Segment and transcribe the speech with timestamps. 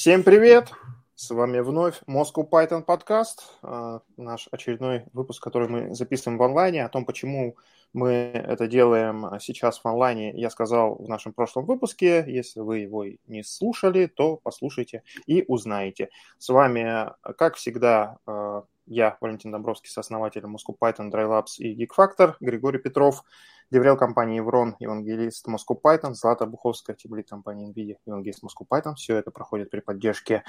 [0.00, 0.72] Всем привет!
[1.14, 3.58] С вами вновь Moscow Python подкаст,
[4.16, 7.58] наш очередной выпуск, который мы записываем в онлайне, о том, почему
[7.92, 12.24] мы это делаем сейчас в онлайне, я сказал в нашем прошлом выпуске.
[12.26, 16.08] Если вы его не слушали, то послушайте и узнаете.
[16.38, 22.36] С вами, как всегда, а, я, Валентин Домбровский, сооснователь Moscow Python, Dry Labs и GeekFactor,
[22.40, 23.22] Григорий Петров–
[23.70, 28.96] Деврел компании Еврон, евангелист Moscow Python, Злата Буховская, тиблит компании NVIDIA, евангелист Moscow Python.
[28.96, 30.42] Все это проходит при поддержке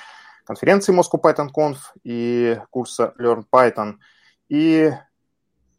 [0.43, 3.97] конференции Moscow Python Conf и курса Learn Python.
[4.49, 4.91] И,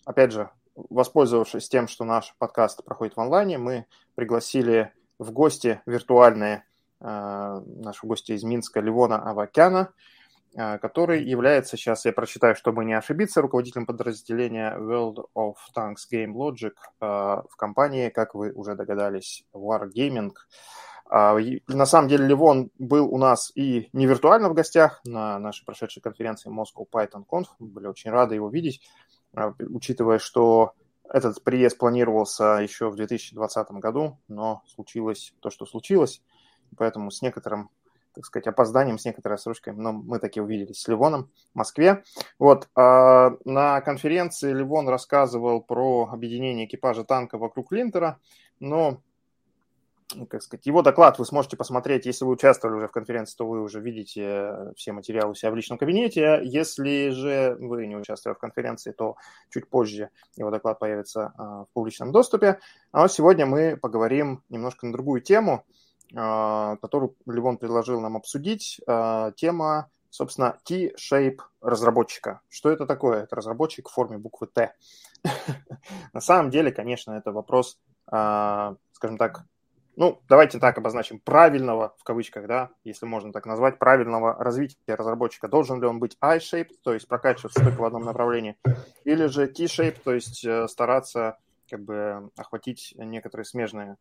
[0.05, 6.65] опять же, воспользовавшись тем, что наш подкаст проходит в онлайне, мы пригласили в гости виртуальные
[7.01, 9.93] э, нашего гостя из Минска Ливона Авакяна,
[10.55, 16.75] который является, сейчас я прочитаю, чтобы не ошибиться, руководителем подразделения World of Tanks Game Logic
[17.01, 20.33] а, в компании, как вы уже догадались, Wargaming.
[21.09, 21.37] А,
[21.69, 26.03] на самом деле Ливон был у нас и не виртуально в гостях на нашей прошедшей
[26.03, 27.47] конференции Moscow Python Conf.
[27.59, 28.83] Мы были очень рады его видеть,
[29.59, 30.75] учитывая, что
[31.09, 36.23] этот приезд планировался еще в 2020 году, но случилось то, что случилось.
[36.77, 37.71] Поэтому с некоторым
[38.15, 42.05] так сказать, опозданием, с некоторой срочкой, но мы таки увиделись с Ливоном в Москве.
[42.39, 48.19] Вот, э, на конференции Ливон рассказывал про объединение экипажа танка вокруг Линтера,
[48.61, 49.01] но,
[50.29, 53.63] как сказать, его доклад вы сможете посмотреть, если вы участвовали уже в конференции, то вы
[53.63, 56.41] уже видите все материалы у себя в личном кабинете.
[56.45, 59.17] Если же вы не участвовали в конференции, то
[59.51, 62.59] чуть позже его доклад появится э, в публичном доступе.
[62.93, 65.82] А сегодня мы поговорим немножко на другую тему– а,
[66.15, 68.81] которую Ливон предложил нам обсудить.
[68.87, 72.41] А, тема, собственно, T-shape разработчика.
[72.49, 73.23] Что это такое?
[73.23, 74.75] Это разработчик в форме буквы Т.
[76.13, 79.45] На самом деле, конечно, это вопрос, а, скажем так,
[79.95, 85.49] ну, давайте так обозначим, правильного, в кавычках, да, если можно так назвать, правильного развития разработчика.
[85.49, 88.57] Должен ли он быть I-shaped, то есть прокачиваться только в одном направлении,
[89.05, 91.39] или же T-shaped, то есть э, стараться
[91.69, 93.97] как бы охватить некоторые смежные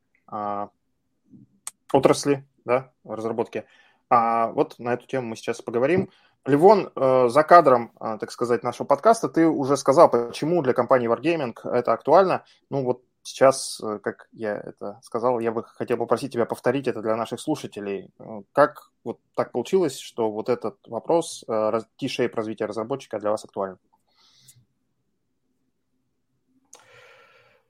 [1.92, 3.66] отрасли да, разработки.
[4.10, 6.10] А вот на эту тему мы сейчас поговорим.
[6.46, 11.10] Ливон, э, за кадром, э, так сказать, нашего подкаста, ты уже сказал, почему для компании
[11.10, 12.44] Wargaming это актуально.
[12.70, 17.02] Ну вот сейчас, э, как я это сказал, я бы хотел попросить тебя повторить это
[17.02, 18.10] для наших слушателей.
[18.54, 23.78] Как вот так получилось, что вот этот вопрос T-shape развития разработчика для вас актуален?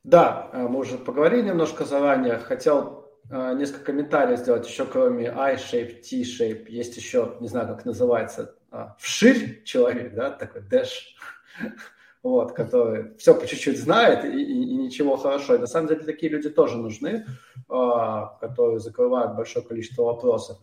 [0.04, 2.40] Да, мы уже поговорили немножко заранее.
[2.40, 6.70] Хотел несколько комментариев сделать еще кроме I-shape, T-shape.
[6.70, 11.14] Есть еще, не знаю, как называется, а, вширь человек, да, такой dash,
[12.24, 15.56] вот, который все по чуть-чуть знает и, и, и ничего хорошо.
[15.56, 17.26] И на самом деле такие люди тоже нужны,
[17.68, 20.58] а, которые закрывают большое количество вопросов.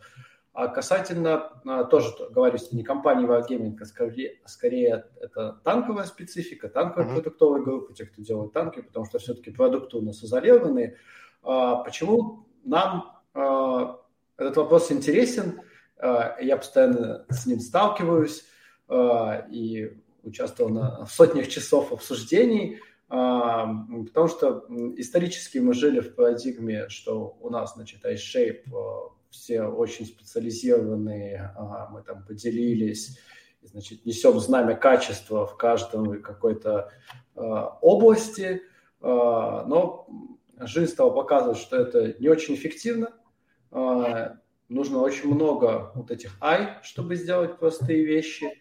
[0.55, 7.11] А касательно, а, тоже говорю, не компании Wargaming, а скорее, скорее это танковая специфика, танковая
[7.11, 7.15] mm-hmm.
[7.15, 10.97] продуктовая группа, те, кто делает танки, потому что все-таки продукты у нас изолированные.
[11.43, 13.95] Почему нам э,
[14.37, 15.61] этот вопрос интересен,
[15.97, 18.45] э, я постоянно с ним сталкиваюсь
[18.89, 27.39] э, и участвовал на сотнях часов обсуждений, потому что исторически мы жили в парадигме, что
[27.41, 28.65] у нас, значит, iShape,
[29.31, 31.55] все очень специализированные,
[31.91, 33.19] мы там поделились,
[33.63, 36.93] значит, несем знамя качества в каждом какой-то
[37.35, 38.61] области,
[39.01, 40.07] но
[40.61, 43.13] жизнь стала показывать, что это не очень эффективно.
[43.71, 44.39] А,
[44.69, 48.61] нужно очень много вот этих ай, чтобы сделать простые вещи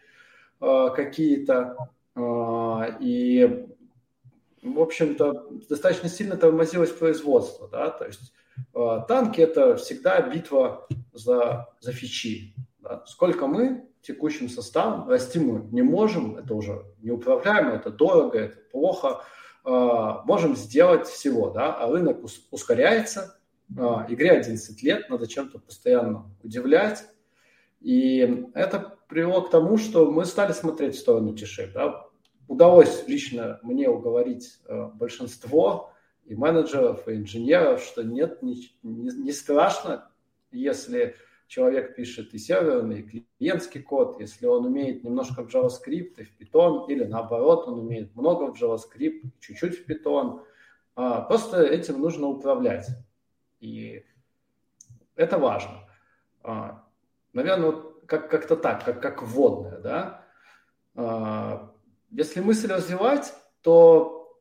[0.60, 1.78] а, какие-то.
[2.16, 3.68] А, и,
[4.62, 7.68] в общем-то, достаточно сильно тормозилось производство.
[7.68, 7.90] Да?
[7.90, 8.34] То есть
[9.08, 12.54] танки– это всегда битва за, за фичи.
[12.80, 13.04] Да?
[13.06, 19.22] Сколько мы текущим составом расти мы не можем, это уже неуправляемо, это дорого, это плохо–
[19.68, 23.38] можем сделать всего, да, а рынок ускоряется,
[23.70, 27.06] э, игре 11 лет, надо чем-то постоянно удивлять,
[27.82, 32.06] и это привело к тому, что мы стали смотреть в сторону Тишей, да.
[32.48, 35.92] Удалось лично мне уговорить э, большинство
[36.24, 40.10] и менеджеров, и инженеров, что нет, не, не, не страшно,
[40.52, 41.16] если
[41.48, 46.40] человек пишет и серверный, и клиентский код, если он умеет немножко в JavaScript и в
[46.40, 50.44] Python, или наоборот, он умеет много в JavaScript, чуть-чуть в Python,
[50.96, 52.88] а, просто этим нужно управлять.
[53.60, 54.06] И
[55.16, 55.88] это важно.
[56.44, 56.86] А,
[57.34, 60.26] наверное, вот как- как-то так, как, как вводное, да.
[60.96, 61.74] А,
[62.10, 64.40] если мысль развивать, то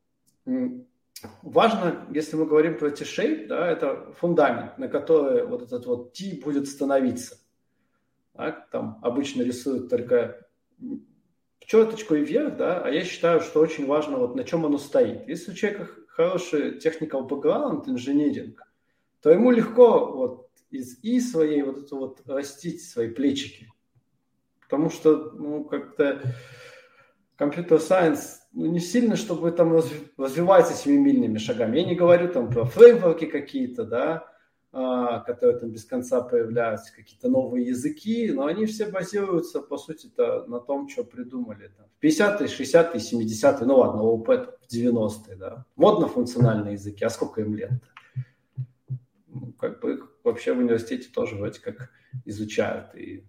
[1.42, 6.40] важно, если мы говорим про T-shape, да, это фундамент, на который вот этот вот T
[6.42, 7.38] будет становиться.
[8.34, 8.52] Да?
[8.70, 10.46] Там обычно рисуют только
[11.60, 15.28] четочку и вверх, да, а я считаю, что очень важно, вот на чем оно стоит.
[15.28, 18.62] Если у человека хороший technical background, инженеринг,
[19.20, 23.72] то ему легко вот из И своей вот это вот растить свои плечики.
[24.62, 26.22] Потому что, ну, как-то
[27.36, 29.74] компьютер сайенс ну, не сильно, чтобы там
[30.16, 31.78] развиваться семимильными шагами.
[31.78, 34.24] Я не говорю там про фреймворки какие-то, да,
[34.72, 40.10] а, которые там без конца появляются, какие-то новые языки, но они все базируются, по сути,
[40.16, 45.36] -то, на том, что придумали там, в 50-е, 60-е, 70-е, ну ладно, ООП в 90-е,
[45.36, 45.64] да.
[45.76, 47.72] Модно-функциональные языки, а сколько им лет?
[49.28, 51.90] Ну, как бы их вообще в университете тоже вроде как
[52.24, 52.94] изучают.
[52.94, 53.24] И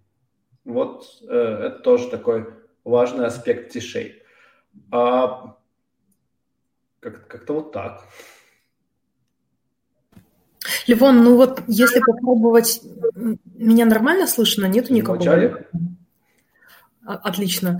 [0.64, 2.46] вот э, это тоже такой
[2.88, 4.22] важный аспект T-Shape.
[4.90, 5.56] А,
[7.00, 8.04] как- как-то вот так.
[10.86, 12.80] Ливон, ну вот если попробовать...
[13.54, 14.66] Меня нормально слышно?
[14.66, 15.16] Нету никакого?
[15.16, 15.68] Вначале?
[17.04, 17.78] Отлично.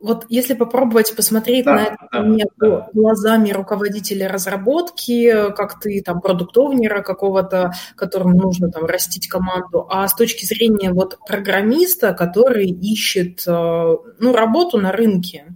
[0.00, 2.88] Вот если попробовать посмотреть да, на это да, да.
[2.92, 10.14] глазами руководителя разработки, как ты там продуктовнера какого-то, которому нужно там растить команду, а с
[10.14, 15.46] точки зрения вот программиста, который ищет э, ну, работу на рынке,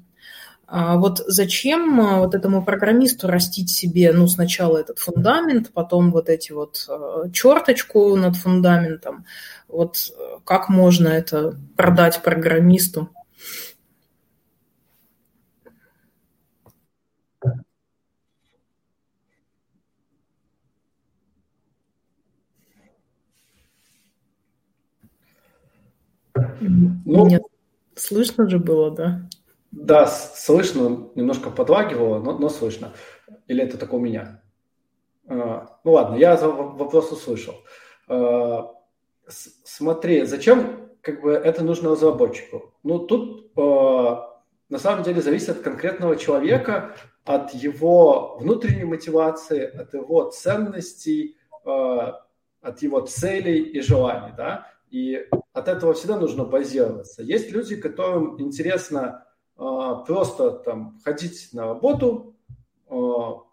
[0.67, 6.29] а вот зачем э, вот этому программисту растить себе, ну, сначала этот фундамент, потом вот
[6.29, 9.27] эти вот э, черточку над фундаментом,
[9.69, 9.97] вот
[10.45, 13.11] как можно это продать программисту?
[26.61, 27.43] Ну, Нет,
[27.95, 29.29] слышно же было, да?
[29.71, 32.93] Да, слышно, немножко подлагивало, но, но слышно.
[33.47, 34.43] Или это только у меня?
[35.29, 37.55] А, ну ладно, я вопрос услышал.
[38.09, 38.73] А,
[39.29, 42.75] смотри, зачем как бы это нужно разработчику?
[42.83, 49.95] Ну тут а, на самом деле зависит от конкретного человека, от его внутренней мотивации, от
[49.95, 54.67] его ценностей, от его целей и желаний, да.
[54.91, 57.23] И от этого всегда нужно базироваться.
[57.23, 59.27] Есть люди, которым интересно
[59.59, 62.37] э, просто там ходить на работу,
[62.89, 62.95] э,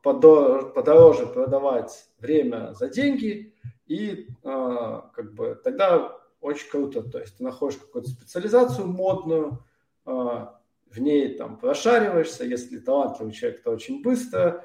[0.03, 3.55] подороже, подороже продавать время за деньги,
[3.87, 7.01] и э, как бы тогда очень круто.
[7.01, 9.65] То есть ты находишь какую-то специализацию модную,
[10.05, 14.63] э, в ней там прошариваешься, если талантливый человек, то очень быстро,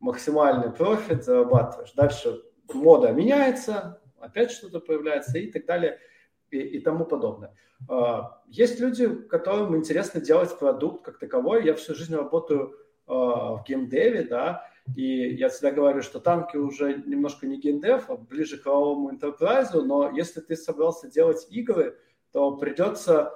[0.00, 1.92] максимальный профит зарабатываешь.
[1.92, 2.42] Дальше
[2.72, 5.98] мода меняется, опять что-то появляется и так далее–
[6.54, 7.54] и, и тому подобное.
[7.88, 11.64] А, есть люди, которым интересно делать продукт как таковой.
[11.64, 12.74] Я всю жизнь работаю
[13.06, 14.66] а, в геймдеве, да,
[14.96, 19.84] и я всегда говорю, что танки уже немножко не геймдев, а ближе к новому интерпрайзу,
[19.84, 21.98] но если ты собрался делать игры,
[22.32, 23.32] то придется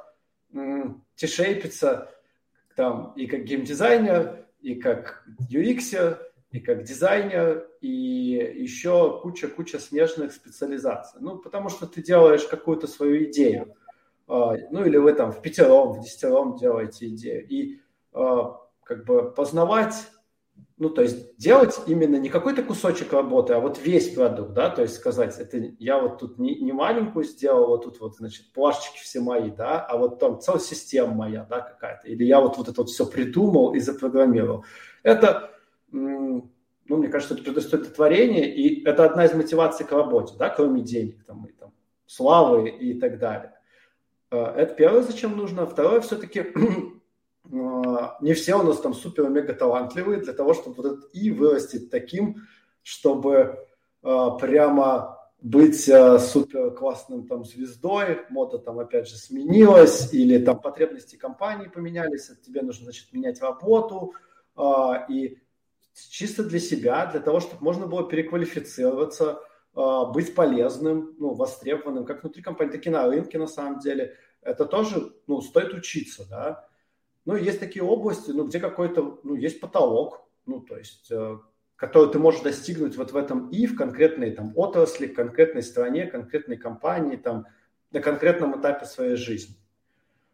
[1.14, 2.10] тишейпиться
[2.74, 6.18] там и как геймдизайнер, и как UX,
[6.50, 11.20] и как дизайнер, и еще куча-куча смежных специализаций.
[11.20, 13.74] Ну, потому что ты делаешь какую-то свою идею.
[14.26, 17.46] А, ну, или вы там в пятером, в десятером делаете идею.
[17.48, 17.80] И
[18.12, 19.94] а, как бы познавать,
[20.78, 24.82] ну, то есть делать именно не какой-то кусочек работы, а вот весь продукт, да, то
[24.82, 28.98] есть сказать, это я вот тут не, не маленькую сделал, вот тут вот, значит, плашечки
[29.02, 32.68] все мои, да, а вот там целая система моя, да, какая-то, или я вот, вот
[32.68, 34.64] это вот все придумал и запрограммировал.
[35.02, 35.57] Это
[35.90, 40.82] ну, мне кажется, это предоставит творение, и это одна из мотиваций к работе, да, кроме
[40.82, 41.72] денег, там, и, там,
[42.06, 43.52] славы и так далее.
[44.30, 45.66] Э, это первое, зачем нужно.
[45.66, 46.94] Второе, все-таки э,
[48.20, 52.42] не все у нас там супер-мега талантливые для того, чтобы вот этот И вырастет таким,
[52.82, 53.66] чтобы
[54.02, 61.14] э, прямо быть супер классным там звездой, мода там опять же сменилась, или там потребности
[61.14, 64.14] компании поменялись, тебе нужно, значит, менять работу,
[65.08, 65.38] и
[66.06, 69.40] чисто для себя, для того, чтобы можно было переквалифицироваться,
[69.74, 74.16] а, быть полезным, ну, востребованным, как внутри компании, так и на рынке на самом деле.
[74.42, 76.68] Это тоже, ну, стоит учиться, да.
[77.24, 81.38] Ну, есть такие области, ну, где какой-то, ну, есть потолок, ну, то есть, э,
[81.76, 86.56] который ты можешь достигнуть вот в этом и в конкретной там отрасли, конкретной стране, конкретной
[86.56, 87.46] компании, там,
[87.90, 89.56] на конкретном этапе своей жизни.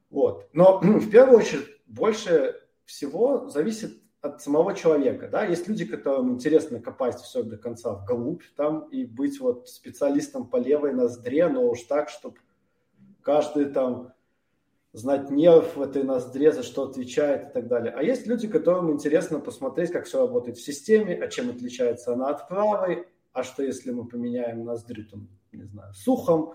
[0.09, 0.49] Вот.
[0.53, 6.81] Но в первую очередь больше всего зависит от самого человека, да, есть люди, которым интересно
[6.81, 11.83] копать все до конца вглубь там и быть вот специалистом по левой ноздре, но уж
[11.83, 12.39] так, чтобы
[13.23, 14.13] каждый там
[14.93, 17.93] знать нерв в этой ноздре, за что отвечает и так далее.
[17.93, 22.29] А есть люди, которым интересно посмотреть, как все работает в системе, а чем отличается она
[22.29, 26.55] от правой, а что если мы поменяем ноздрю, там, не знаю, сухом,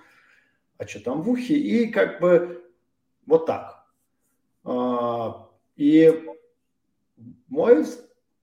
[0.78, 2.64] а что там в ухе, и как бы
[3.26, 3.86] вот так.
[4.64, 6.26] А, и
[7.48, 7.86] мой,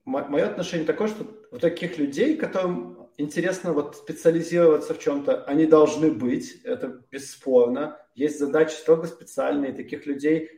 [0.05, 6.11] мое отношение такое, что у таких людей, которым интересно вот специализироваться в чем-то, они должны
[6.11, 7.99] быть, это бесспорно.
[8.15, 10.51] Есть задачи строго специальные, таких людей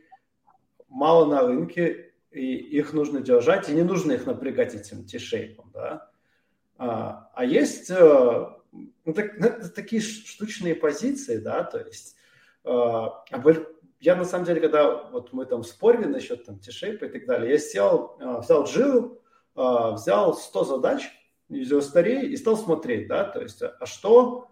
[0.88, 6.10] мало на рынке, и их нужно держать, и не нужно их напрягать этим T-шейпом, да.
[6.76, 8.46] А, а есть э,
[9.04, 12.16] ну, так, ну, такие штучные позиции, да, то есть
[12.64, 13.06] э,
[14.00, 17.52] я на самом деле, когда вот мы там спорили насчет там T-шейпа и так далее,
[17.52, 19.20] я сел, э, взял Джиру,
[19.56, 21.10] э, взял 100 задач
[21.50, 24.48] из Старей и стал смотреть, да, то есть, а что,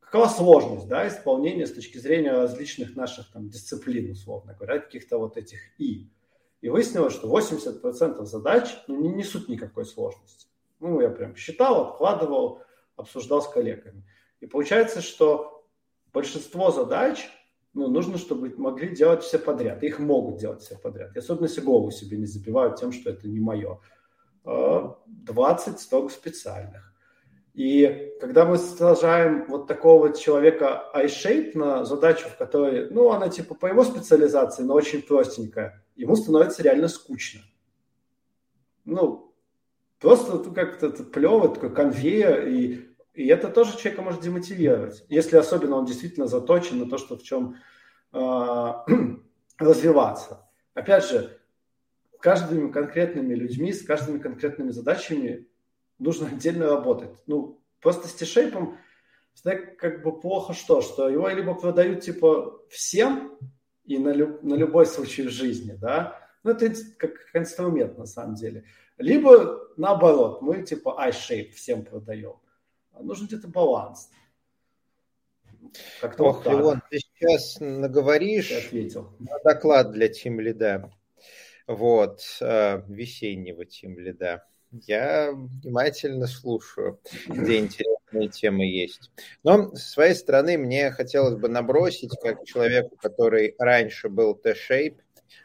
[0.00, 5.36] какова сложность, да, исполнения с точки зрения различных наших там дисциплин, условно говоря, каких-то вот
[5.36, 6.10] этих И.
[6.60, 10.48] И выяснилось, что 80% задач ну, не несут никакой сложности.
[10.78, 12.62] Ну, я прям считал, откладывал,
[12.96, 14.04] обсуждал с коллегами.
[14.40, 15.64] И получается, что
[16.12, 17.30] большинство задач
[17.72, 19.82] ну, нужно, чтобы могли делать все подряд.
[19.82, 21.14] Их могут делать все подряд.
[21.14, 23.78] И особенно если голову себе не забивают тем, что это не мое.
[24.44, 26.90] 20 строго специальных.
[27.54, 33.28] И когда мы сажаем вот такого вот человека iShape на задачу, в которой, ну, она
[33.28, 37.40] типа по его специализации, но очень простенькая, ему становится реально скучно.
[38.84, 39.34] Ну,
[39.98, 45.84] просто как-то плевый такой конвейер, и, и это тоже человека может демотивировать, если особенно он
[45.84, 47.56] действительно заточен на то, что в чем
[48.12, 48.18] э,
[49.58, 50.48] развиваться.
[50.74, 51.38] Опять же,
[52.20, 55.48] каждыми конкретными людьми, с каждыми конкретными задачами
[55.98, 57.14] нужно отдельно работать.
[57.26, 58.78] Ну, просто с T-шейпом
[59.78, 63.38] как бы плохо что, что его либо продают типа всем
[63.84, 68.34] и на, люб, на любой случай в жизни, да, ну это как инструмент на самом
[68.34, 68.64] деле.
[68.98, 72.36] Либо наоборот, мы типа iShape всем продаем.
[73.00, 74.10] А нужен где-то баланс.
[76.00, 79.12] Как-то Ох, вот Леон, ты сейчас наговоришь ответил.
[79.18, 80.90] на доклад для Team Lead
[81.66, 84.44] вот, э, весеннего тимлида.
[84.72, 89.10] Я внимательно слушаю, где интересные темы есть.
[89.44, 94.98] Но с своей стороны мне хотелось бы набросить, как человеку, который раньше был T-shape,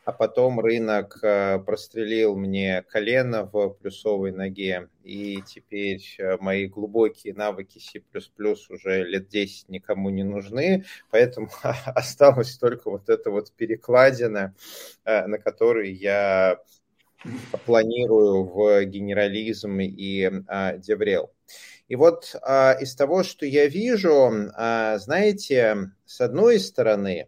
[0.04, 7.34] а потом рынок э, прострелил мне колено в плюсовой ноге, и теперь э, мои глубокие
[7.34, 8.02] навыки C++
[8.70, 11.50] уже лет 10 никому не нужны, поэтому
[11.86, 14.54] осталось только вот эта вот перекладина,
[15.06, 16.60] э, на которой я
[17.66, 20.30] планирую в генерализм и
[20.78, 21.32] деврел.
[21.88, 27.28] И вот из того, что я вижу, знаете, с одной стороны,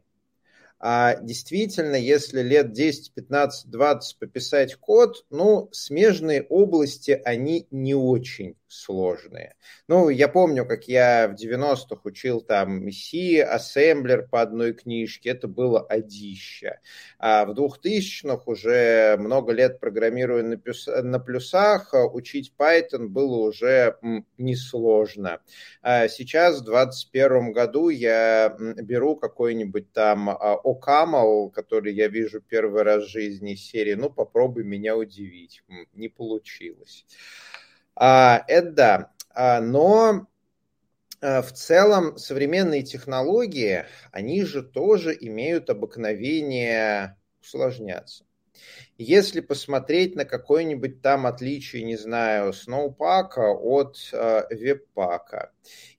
[0.79, 8.55] а действительно, если лет 10, 15, 20 пописать код, ну, смежные области, они не очень
[8.67, 9.55] сложные.
[9.87, 15.47] Ну, я помню, как я в 90-х учил там C, ассемблер по одной книжке, это
[15.47, 16.79] было одище.
[17.19, 23.97] А в 2000-х уже много лет программируя на, плюс, на плюсах, учить Python было уже
[24.37, 25.41] несложно.
[25.81, 33.03] А сейчас, в 2021 году, я беру какой-нибудь там OCaml, который я вижу первый раз
[33.03, 35.63] в жизни серии, ну, попробуй меня удивить.
[35.93, 37.05] Не получилось.
[37.99, 39.11] А, это да.
[39.33, 40.27] А, но
[41.19, 48.23] а, в целом современные технологии, они же тоже имеют обыкновение усложняться.
[48.97, 55.49] Если посмотреть на какое-нибудь там отличие, не знаю, Snowpack от э, Webpack,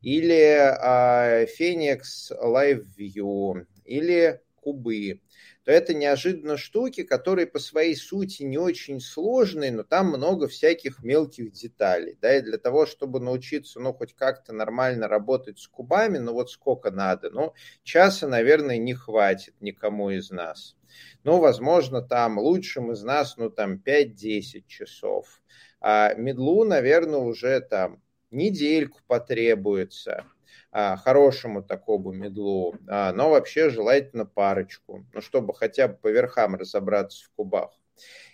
[0.00, 5.21] или э, Phoenix Live View, или Кубы,
[5.68, 11.02] то это неожиданно штуки, которые по своей сути не очень сложные, но там много всяких
[11.02, 12.16] мелких деталей.
[12.22, 16.50] Да, и для того, чтобы научиться, ну, хоть как-то нормально работать с кубами, ну, вот
[16.50, 20.75] сколько надо, ну, часа, наверное, не хватит никому из нас.
[21.22, 25.42] Ну, возможно, там лучшим из нас, ну, там 5-10 часов.
[25.82, 30.25] А медлу, наверное, уже там недельку потребуется.
[30.70, 36.56] А, хорошему такому медлу, а, но вообще желательно парочку, ну, чтобы хотя бы по верхам
[36.56, 37.70] разобраться в кубах.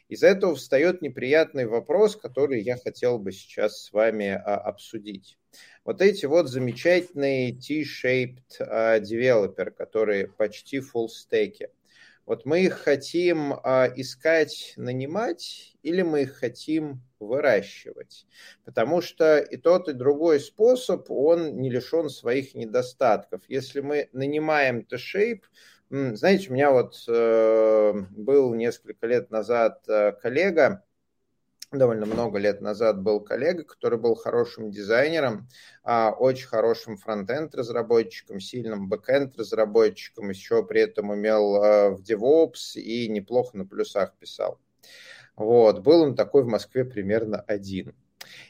[0.08, 5.38] Из этого встает неприятный вопрос, который я хотел бы сейчас с вами а, обсудить.
[5.84, 11.68] Вот эти вот замечательные T-shaped developer, которые почти full стеки.
[12.26, 18.26] Вот мы их хотим искать, нанимать, или мы их хотим выращивать.
[18.64, 23.42] Потому что и тот, и другой способ, он не лишен своих недостатков.
[23.48, 25.42] Если мы нанимаем T-shape,
[25.90, 30.82] знаете, у меня вот э, был несколько лет назад э, коллега,
[31.78, 35.48] довольно много лет назад был коллега, который был хорошим дизайнером,
[35.82, 42.74] а, очень хорошим фронтенд разработчиком, сильным бэкенд разработчиком, еще при этом умел а, в DevOps
[42.76, 44.58] и неплохо на плюсах писал.
[45.36, 47.94] Вот, был он такой в Москве примерно один.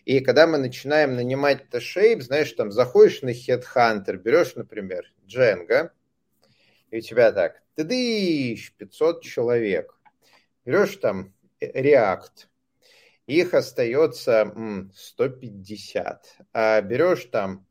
[0.04, 5.90] И когда мы начинаем нанимать T-Shape, знаешь, там заходишь на Headhunter, берешь, например, Django,
[6.90, 9.99] и у тебя так, ты дыщ, 500 человек.
[10.64, 12.47] Берешь там React,
[13.26, 14.52] их остается
[14.95, 16.37] 150.
[16.52, 17.66] А берешь там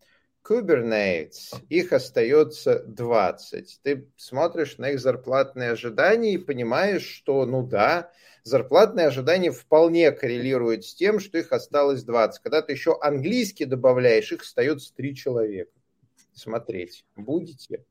[0.47, 3.79] Kubernetes, их остается 20.
[3.81, 8.11] Ты смотришь на их зарплатные ожидания и понимаешь, что, ну да,
[8.43, 12.41] зарплатные ожидания вполне коррелируют с тем, что их осталось 20.
[12.41, 15.71] Когда ты еще английский добавляешь, их остается 3 человека
[16.35, 17.85] смотреть будете.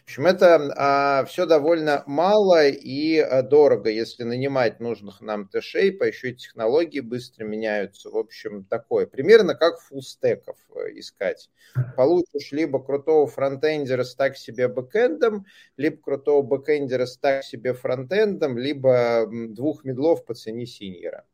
[0.00, 6.06] В общем, это а, все довольно мало и а, дорого, если нанимать нужных нам а
[6.06, 8.10] еще и технологии быстро меняются.
[8.10, 9.06] В общем, такое.
[9.06, 11.50] Примерно как фуллстеков э, искать.
[11.96, 18.58] Получишь либо крутого фронтендера с так себе бэкэндом, либо крутого бэкэндера с так себе фронтендом,
[18.58, 21.24] либо двух мидлов по цене сеньора.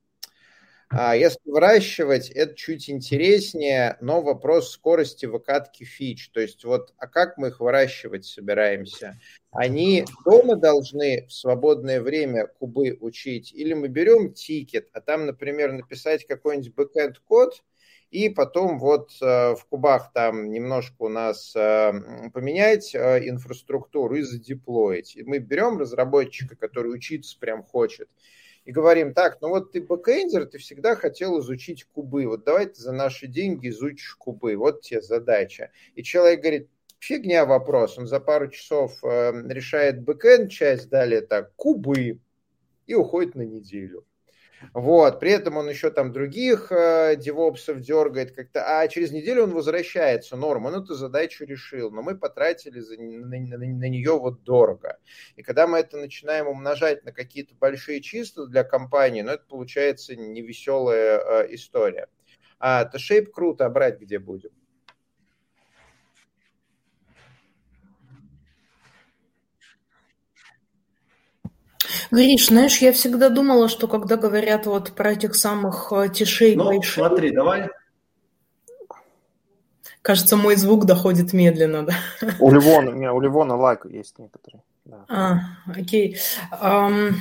[0.91, 6.31] А если выращивать, это чуть интереснее, но вопрос скорости выкатки фич.
[6.31, 9.19] То есть вот, а как мы их выращивать собираемся?
[9.51, 13.53] Они дома должны в свободное время кубы учить?
[13.53, 17.63] Или мы берем тикет, а там, например, написать какой-нибудь бэкэнд код,
[18.15, 21.93] и потом вот э, в кубах там немножко у нас э,
[22.33, 25.17] поменять э, инфраструктуру и задеплоить.
[25.17, 28.09] И мы берем разработчика, который учиться прям хочет,
[28.65, 32.81] и говорим, так, ну вот ты бэкэндер, ты всегда хотел изучить кубы, вот давай ты
[32.81, 35.71] за наши деньги изучишь кубы, вот тебе задача.
[35.95, 36.69] И человек говорит,
[36.99, 42.21] фигня вопрос, он за пару часов э, решает бэкэнд часть, далее так, кубы,
[42.87, 44.07] и уходит на неделю.
[44.73, 49.51] Вот, при этом он еще там других э, девопсов дергает как-то, а через неделю он
[49.51, 54.43] возвращается, норм, он эту задачу решил, но мы потратили за, на, на, на нее вот
[54.45, 54.99] дорого.
[55.37, 60.17] И когда мы это начинаем умножать на какие-то большие числа для компании, ну, это получается
[60.17, 62.09] невеселая э, история.
[62.59, 64.51] А T-Shape круто, а брать где будем?
[72.15, 76.55] Гриш, знаешь, я всегда думала, что когда говорят вот про этих самых э, тишей...
[76.55, 76.95] Ну, больших...
[76.95, 77.69] смотри, давай.
[80.01, 81.95] Кажется, мой звук доходит медленно, да?
[82.39, 84.63] У Ливона, не, у Ливона лайк есть некоторые.
[84.85, 85.05] Да.
[85.09, 86.19] А, окей.
[86.63, 87.15] Um...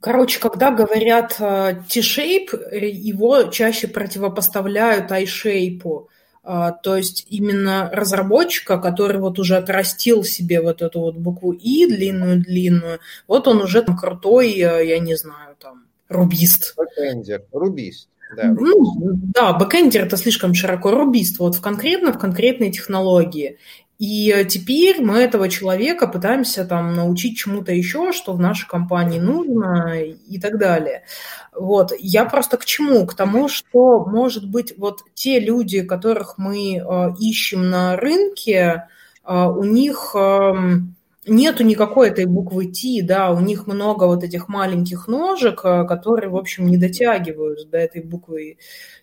[0.00, 6.08] Короче, когда говорят T-shape, э, его чаще противопоставляют I-shape.
[6.44, 11.86] А, то есть именно разработчика, который вот уже отрастил себе вот эту вот букву И
[11.86, 16.74] длинную-длинную, вот он уже там крутой, э, я не знаю, там, рубист.
[16.76, 18.08] Бэкэндер, рубист.
[18.36, 18.94] Да, ну,
[19.34, 23.58] да, бэкэндер это слишком широко рубист, вот в конкретно в конкретной технологии.
[24.02, 29.96] И теперь мы этого человека пытаемся там научить чему-то еще, что в нашей компании нужно
[29.96, 31.04] и так далее.
[31.54, 31.92] Вот.
[32.00, 33.06] Я просто к чему?
[33.06, 38.88] К тому, что, может быть, вот те люди, которых мы э, ищем на рынке,
[39.24, 40.52] э, у них э,
[41.28, 46.28] нету никакой этой буквы Т, да, у них много вот этих маленьких ножек, э, которые,
[46.28, 48.58] в общем, не дотягивают до этой буквы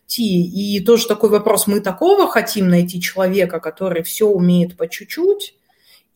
[0.10, 0.24] Т.
[0.24, 5.56] И тоже такой вопрос, мы такого хотим найти человека, который все умеет по чуть-чуть,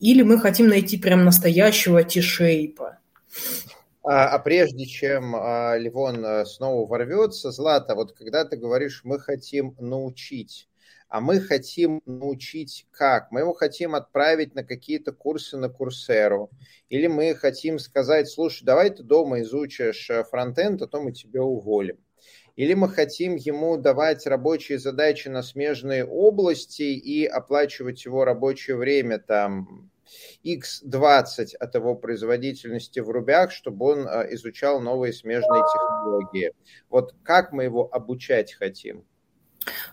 [0.00, 2.98] или мы хотим найти прям настоящего T-шейпа?
[4.02, 9.20] А, а прежде чем а, Ливон а, снова ворвется, Злата, вот когда ты говоришь, мы
[9.20, 10.68] хотим научить,
[11.08, 13.30] а мы хотим научить как?
[13.30, 16.50] Мы его хотим отправить на какие-то курсы на Курсеру,
[16.88, 21.44] или мы хотим сказать, слушай, давай ты дома изучишь э, фронтенд, а то мы тебя
[21.44, 21.98] уволим.
[22.56, 29.18] Или мы хотим ему давать рабочие задачи на смежные области и оплачивать его рабочее время
[29.18, 29.90] там
[30.44, 36.52] x20 от его производительности в рубях, чтобы он а, изучал новые смежные технологии.
[36.88, 39.04] Вот как мы его обучать хотим?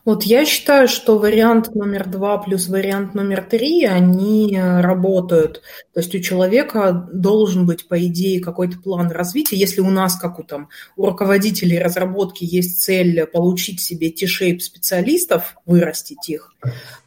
[0.04, 5.62] Вот я считаю, что вариант номер два плюс вариант номер три, они работают.
[5.94, 9.58] То есть у человека должен быть, по идее, какой-то план развития.
[9.58, 15.56] Если у нас, как у, там, у руководителей разработки, есть цель получить себе T-shape специалистов,
[15.66, 16.54] вырастить их,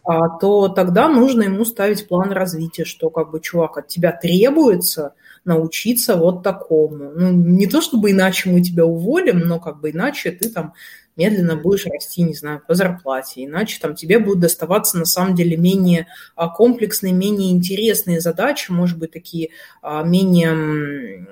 [0.04, 5.14] а, то тогда нужно ему ставить план развития, что как бы, чувак, от тебя требуется
[5.44, 7.10] научиться вот такому.
[7.10, 10.74] Ну, не то чтобы иначе мы тебя уволим, но как бы иначе ты там
[11.16, 13.44] медленно будешь расти, не знаю, по зарплате.
[13.44, 18.98] Иначе там тебе будут доставаться на самом деле менее а, комплексные, менее интересные задачи, может
[18.98, 19.50] быть, такие
[19.82, 21.26] а, менее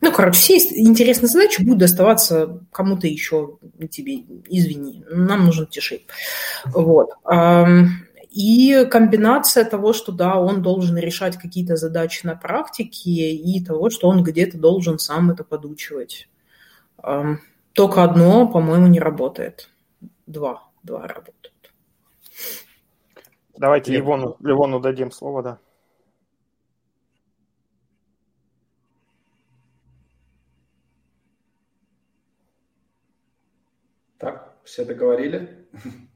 [0.00, 3.58] Ну, короче, все интересные задачи будут доставаться кому-то еще,
[3.90, 6.06] тебе, извини, нам нужен T-Shape.
[6.66, 7.10] Вот.
[8.30, 14.08] И комбинация того, что да, он должен решать какие-то задачи на практике, и того, что
[14.08, 16.28] он где-то должен сам это подучивать.
[17.74, 19.68] Только одно, по-моему, не работает.
[20.26, 20.70] Два.
[20.84, 21.72] Два работают.
[23.56, 25.58] Давайте Ливону, Ливону дадим слово, да.
[34.18, 35.68] Так, все договорили?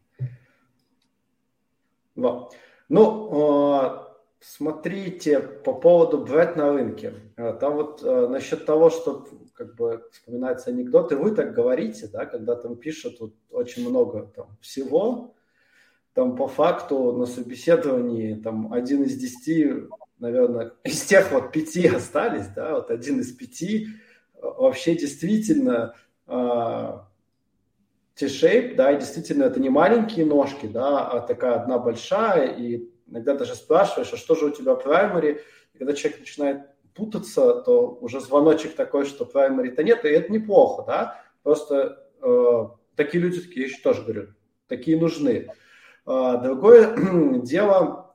[2.15, 2.49] Да.
[2.89, 4.08] Ну, э,
[4.41, 7.15] смотрите, по поводу брать на рынке.
[7.37, 12.07] Э, там вот э, насчет того, что как бы вспоминается анекдот, и вы так говорите,
[12.07, 15.35] да, когда там пишут вот очень много там всего,
[16.15, 19.73] там по факту на собеседовании там один из десяти,
[20.19, 23.89] наверное, из тех вот пяти остались, да, вот один из пяти
[24.41, 25.95] вообще действительно
[28.15, 33.35] T-shape, да, и действительно это не маленькие ножки, да, а такая одна большая, и иногда
[33.35, 35.41] даже спрашиваешь, а что же у тебя primary,
[35.75, 36.63] и когда человек начинает
[36.95, 43.23] путаться, то уже звоночек такой, что primary-то нет, и это неплохо, да, просто э, такие
[43.23, 44.29] люди, такие, я еще тоже говорю,
[44.67, 45.49] такие нужны.
[46.07, 46.97] Э, другое
[47.43, 48.15] дело,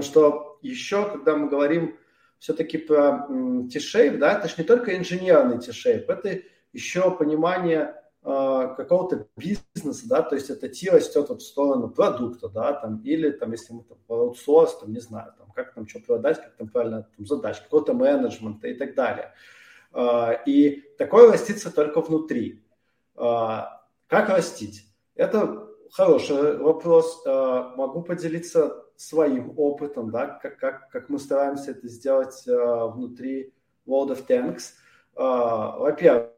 [0.00, 1.96] что еще, когда мы говорим
[2.38, 6.40] все-таки про T-shape, да, это же не только инженерный T-shape, это
[6.72, 12.72] еще понимание какого-то бизнеса, да, то есть это Ти растет вот в сторону продукта, да,
[12.72, 16.42] там, или там, если мы там аутсорс, там, не знаю, там, как там что продать,
[16.42, 19.32] как там правильно там, задачи, какого-то менеджмента и так далее.
[19.92, 22.62] А, и такое растится только внутри.
[23.16, 24.84] А, как растить?
[25.14, 27.24] Это хороший вопрос.
[27.24, 33.54] Могу поделиться своим опытом, да, как, как, как мы стараемся это сделать внутри
[33.86, 34.74] World of Tanks.
[35.14, 36.30] Во-первых,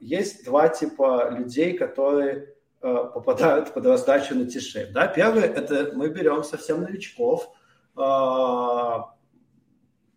[0.00, 4.90] есть два типа людей, которые э, попадают под раздачу на тише.
[4.92, 5.06] Да?
[5.08, 7.50] Первый– это мы берем совсем новичков,
[7.96, 8.00] э,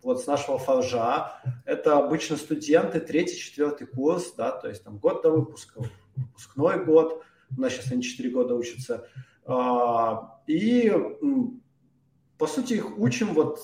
[0.01, 1.41] вот с нашего форжа.
[1.65, 5.81] Это обычно студенты, третий, четвертый курс, да, то есть там год до выпуска,
[6.15, 7.23] выпускной год.
[7.57, 9.07] У нас сейчас они четыре года учатся.
[9.45, 10.93] Э, и,
[12.37, 13.59] по сути, их учим вот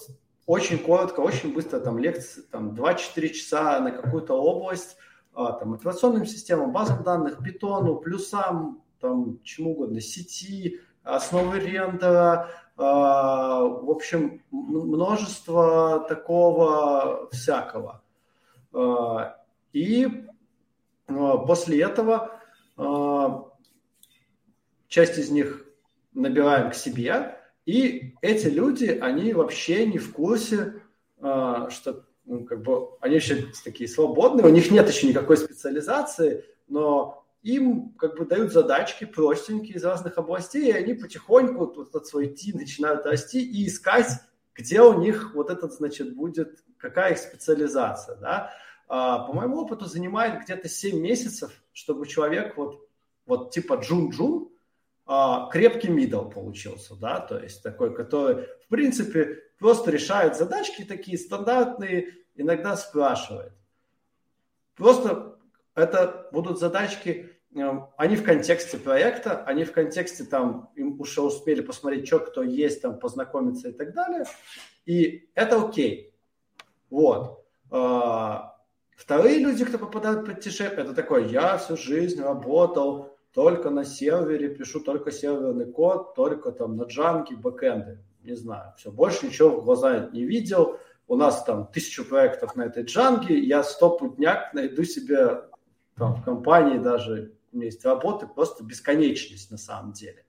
[0.47, 4.97] очень коротко, очень быстро, там лекции, там 2-4 часа на какую-то область–
[5.35, 13.89] там, операционным системам, базам данных, питону, плюсам, там, чему угодно, сети, основы рендера, а, в
[13.89, 18.01] общем, множество такого всякого.
[18.73, 19.37] А,
[19.73, 20.25] и
[21.07, 22.41] после этого
[24.87, 25.65] часть из них
[26.13, 30.81] набираем к себе, и эти люди, они вообще не в курсе,
[31.19, 37.25] что ну, как бы, они еще такие свободные, у них нет еще никакой специализации, но
[37.43, 42.27] им как бы дают задачки простенькие из разных областей, и они потихоньку вот этот свой
[42.27, 44.09] ти начинают расти и искать,
[44.55, 48.51] где у них вот этот, значит, будет, какая их специализация, да.
[48.87, 52.87] А, по моему опыту занимает где-то 7 месяцев, чтобы человек вот,
[53.27, 54.49] вот типа джун-джун,
[55.05, 61.17] а, крепкий мидл получился, да, то есть такой, который, в принципе, просто решает задачки такие
[61.17, 63.53] стандартные, иногда спрашивает.
[64.75, 65.37] Просто
[65.73, 71.61] это будут задачки, эм, они в контексте проекта, они в контексте там, им уже успели
[71.61, 74.25] посмотреть, что кто есть, там, познакомиться и так далее.
[74.85, 76.13] И это окей.
[76.89, 77.45] Вот.
[77.71, 78.57] А,
[78.95, 84.49] вторые люди, кто попадают под тишеп, это такой, я всю жизнь работал только на сервере,
[84.49, 87.99] пишу только серверный код, только там на джанке, бэкэнды.
[88.25, 90.79] Не знаю, все, больше ничего в глаза не видел.
[91.07, 95.43] У нас там тысячу проектов на этой джанге, я стопудняк найду себе
[95.95, 100.25] там, в компании даже, у меня есть работы, просто бесконечность на самом деле.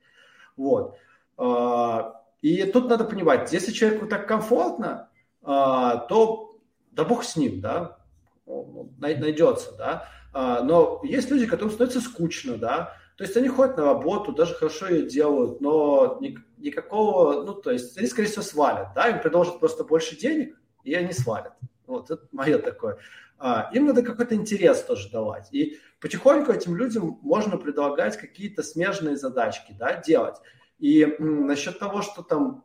[0.56, 0.96] Вот.
[1.38, 5.08] А, и тут надо понимать, если человеку так комфортно,
[5.42, 6.58] а, то
[6.92, 7.98] да бог с ним, да,
[8.98, 10.08] найдется, да.
[10.32, 14.54] А, но есть люди, которым становится скучно, да, то есть они ходят на работу, даже
[14.54, 16.20] хорошо ее делают, но
[16.58, 20.94] никакого, ну, то есть они, скорее всего, свалят, да, им предложат просто больше денег, и
[20.94, 21.54] они свалят.
[21.86, 22.98] Вот, это мое такое.
[23.38, 25.48] А, им надо какой-то интерес тоже давать.
[25.52, 30.36] И потихоньку этим людям можно предлагать какие-то смежные задачки, да, делать.
[30.78, 32.64] И м, насчет того, что там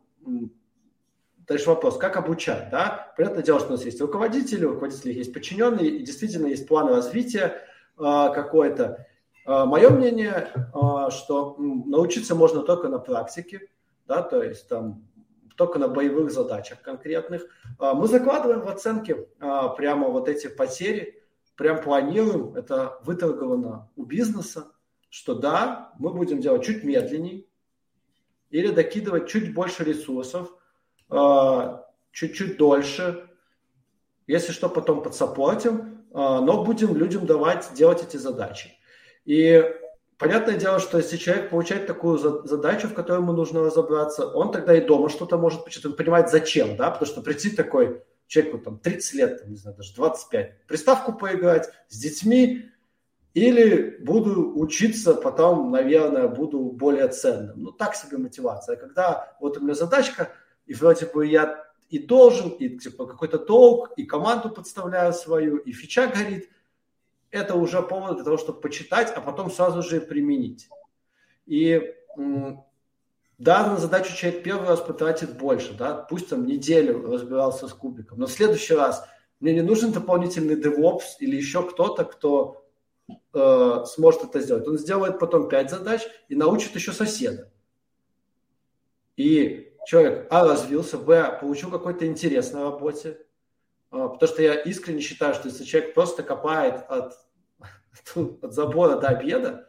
[1.46, 3.12] Дальше вопрос, как обучать, да?
[3.16, 6.88] Понятное дело, что у нас есть руководители, у руководителей есть подчиненные, и действительно есть план
[6.88, 7.62] развития
[7.98, 9.06] э, какой-то.
[9.46, 13.68] Э, мое мнение, э, что научиться можно только на практике,
[14.06, 15.08] да, то есть там
[15.56, 17.46] только на боевых задачах конкретных.
[17.78, 21.22] Э, мы закладываем в оценке э, прямо вот эти потери,
[21.56, 24.72] прям планируем, это выторговано у бизнеса,
[25.10, 27.44] что да, мы будем делать чуть медленнее
[28.50, 30.50] или докидывать чуть больше ресурсов,
[31.08, 33.28] а, чуть-чуть дольше,
[34.26, 38.72] если что, потом подсаппортим, а, но будем людям давать делать эти задачи.
[39.24, 39.64] И
[40.18, 44.76] понятное дело, что если человек получает такую задачу, в которой ему нужно разобраться, он тогда
[44.76, 48.78] и дома что-то может почитать, он понимает зачем, да, потому что прийти такой человеку там
[48.78, 52.68] 30 лет, там, не знаю, даже 25, приставку поиграть с детьми,
[53.34, 57.62] или буду учиться, потом, наверное, буду более ценным.
[57.62, 58.76] Ну, так себе мотивация.
[58.76, 60.30] Когда вот у меня задачка,
[60.66, 65.72] и вроде бы я и должен, и типа какой-то толк, и команду подставляю свою, и
[65.72, 66.50] фича горит,
[67.32, 70.68] это уже повод для того, чтобы почитать, а потом сразу же применить.
[71.46, 71.94] И
[73.38, 78.18] да, на задачу человек первый раз потратит больше, да, пусть там неделю разбирался с кубиком,
[78.18, 79.04] но в следующий раз
[79.40, 82.64] мне не нужен дополнительный DevOps или еще кто-то, кто
[83.32, 84.68] э, сможет это сделать.
[84.68, 87.50] Он сделает потом 5 задач и научит еще соседа.
[89.16, 93.18] И человек, а, развился, б, получил какой-то интерес на работе,
[93.92, 97.14] потому что я искренне считаю, что если человек просто копает от,
[98.42, 99.68] от забора до обеда,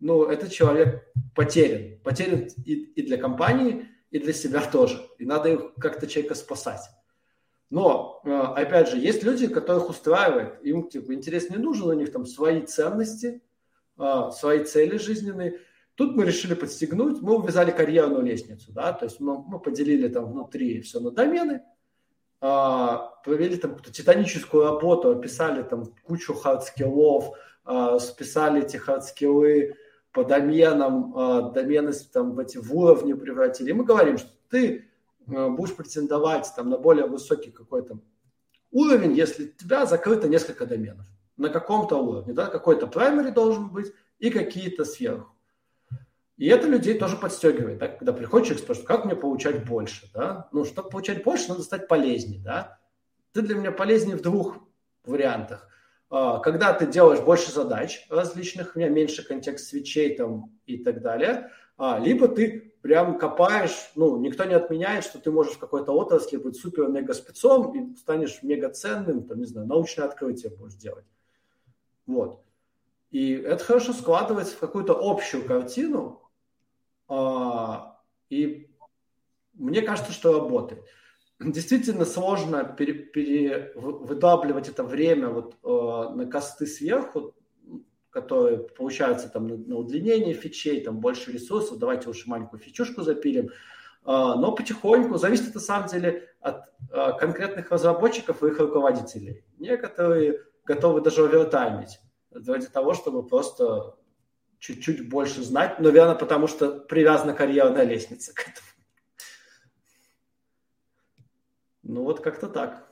[0.00, 1.04] ну, этот человек
[1.34, 2.00] потерян.
[2.02, 5.00] Потерян и, и для компании, и для себя тоже.
[5.18, 6.80] И надо их как-то человека спасать.
[7.68, 12.10] Но, э, опять же, есть люди, которых устраивает, им типа, интерес не нужен, у них
[12.10, 13.42] там свои ценности,
[13.98, 15.60] э, свои цели жизненные.
[15.94, 20.32] Тут мы решили подстегнуть, мы увязали карьерную лестницу, да, то есть мы, мы поделили там
[20.32, 21.62] внутри все на домены,
[22.40, 27.36] провели там какую-то титаническую работу, описали там кучу хардскиллов,
[28.00, 29.76] списали эти хардскиллы
[30.12, 33.70] по доменам, домены там в эти в уровни превратили.
[33.70, 34.88] И мы говорим, что ты
[35.26, 38.00] будешь претендовать там, на более высокий какой-то
[38.72, 42.32] уровень, если у тебя закрыто несколько доменов на каком-то уровне.
[42.32, 42.46] Да?
[42.46, 45.30] Какой-то primary должен быть и какие-то сверху.
[46.40, 47.88] И это людей тоже подстегивает, да?
[47.88, 50.10] когда приходит человек спрашивает, как мне получать больше?
[50.14, 50.48] Да?
[50.52, 52.40] Ну, чтобы получать больше, надо стать полезнее.
[52.42, 52.78] Да?
[53.34, 54.56] Ты для меня полезнее в двух
[55.04, 55.68] вариантах.
[56.08, 61.02] А, когда ты делаешь больше задач различных, у меня меньше контекст свечей там и так
[61.02, 65.92] далее, а, либо ты прям копаешь, ну, никто не отменяет, что ты можешь в какой-то
[65.92, 71.04] отрасли быть супер-мега спецом и станешь мега ценным, там, не знаю, научное открытие будешь делать.
[72.06, 72.42] Вот.
[73.10, 76.22] И это хорошо складывается в какую-то общую картину,
[78.30, 78.70] и
[79.54, 80.84] мне кажется, что работает.
[81.38, 87.34] Действительно сложно пере, пере, выдавливать это время вот, э, на косты сверху,
[88.10, 93.50] которые получаются там на, на удлинение фичей, там больше ресурсов, давайте уж маленькую фичушку запилим.
[94.04, 99.44] А, но потихоньку, зависит на самом деле от а, конкретных разработчиков и их руководителей.
[99.58, 103.96] Некоторые готовы даже овертаймить ради того, чтобы просто
[104.60, 108.66] чуть-чуть больше знать, наверное, потому что привязана карьерная лестница к этому.
[111.82, 112.86] Ну вот как-то так.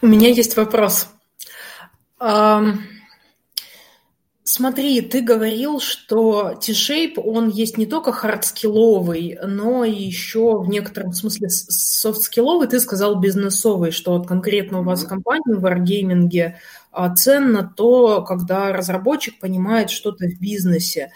[0.00, 1.08] У меня есть вопрос.
[4.46, 11.14] Смотри, ты говорил, что T-Shape, он есть не только хардскилловый, но и еще в некотором
[11.14, 12.68] смысле софтскилловый.
[12.68, 16.56] Ты сказал бизнесовый, что вот конкретно у вас в компании в Wargaming
[16.92, 21.10] а, ценно то, когда разработчик понимает что-то в бизнесе.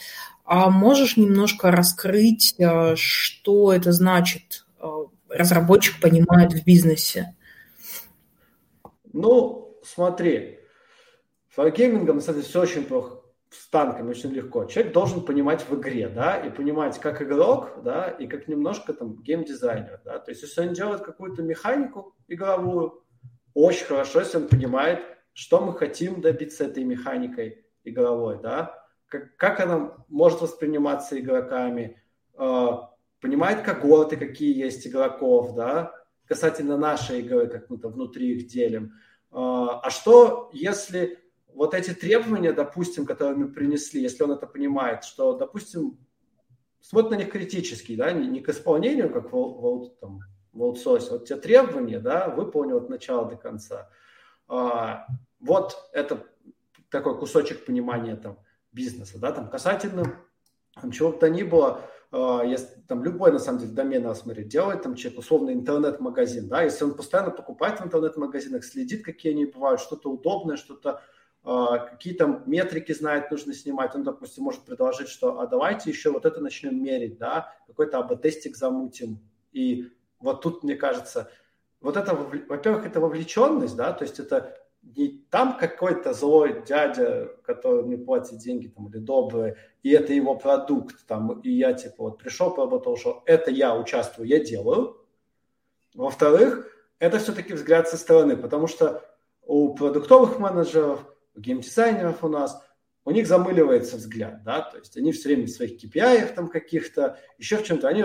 [0.45, 7.37] А можешь немножко раскрыть, а, что это значит, а, разработчик понимает в бизнесе?
[9.13, 10.59] Ну, смотри,
[12.29, 13.18] самом деле, все очень плохо.
[13.51, 14.65] С танками очень легко.
[14.67, 19.23] Человек должен понимать в игре, да, и понимать как игрок, да, и как немножко там
[19.23, 20.19] геймдизайнер, да.
[20.19, 23.03] То есть, если он делает какую-то механику игровую,
[23.55, 25.01] очень хорошо, если он понимает,
[25.33, 32.03] что мы хотим добиться этой механикой игровой, да, как, как она может восприниматься игроками,
[32.39, 32.69] э,
[33.21, 35.93] понимает когорты, какие есть игроков, да,
[36.27, 38.93] касательно нашей игры, как мы там внутри их делим.
[39.31, 41.19] А, а что, если
[41.59, 45.99] вот эти требования, допустим, которые мы принесли, если он это понимает, что, допустим,
[46.81, 50.21] смотрит на них критически, да, не, не к исполнению, как в, в, там,
[50.53, 53.91] в аутсорсе, вот те требования, да, выполнил от начала до конца.
[54.47, 55.09] А,
[55.41, 56.25] вот это
[56.91, 58.39] такой кусочек понимания там
[58.71, 60.15] бизнеса, да, там касательно
[60.93, 61.81] чего бы то ни было,
[62.13, 66.63] а, если там любой, на самом деле, домен рассмотреть, делает там человек условно интернет-магазин, да,
[66.63, 71.03] если он постоянно покупает в интернет-магазинах, следит, какие они бывают, что-то удобное, что-то,
[71.49, 76.27] какие там метрики знает, нужно снимать, он, допустим, может предложить, что, а давайте еще вот
[76.27, 79.19] это начнем мерить, да, какой-то АБ-тестик замутим,
[79.53, 81.31] и вот тут, мне кажется,
[81.81, 87.83] вот это, во-первых, это вовлеченность, да, то есть это не там какой-то злой дядя, который
[87.83, 92.19] мне платит деньги, там, или добрый, и это его продукт, там, и я, типа, вот
[92.19, 94.97] пришел, поработал, что это я участвую, я делаю.
[95.95, 99.03] Во-вторых, это все-таки взгляд со стороны, потому что
[99.47, 101.05] у продуктовых менеджеров,
[101.41, 102.63] геймдизайнеров у нас,
[103.05, 107.19] у них замыливается взгляд, да, то есть они все время в своих KPI там каких-то,
[107.39, 108.05] еще в чем-то, они